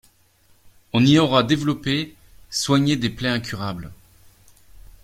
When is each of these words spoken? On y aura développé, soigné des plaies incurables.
On 0.93 1.05
y 1.05 1.19
aura 1.19 1.43
développé, 1.43 2.15
soigné 2.49 2.95
des 2.95 3.11
plaies 3.11 3.29
incurables. 3.29 3.91